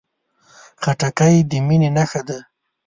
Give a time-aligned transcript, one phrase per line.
[0.81, 2.37] خټکی د مینې نښه ده.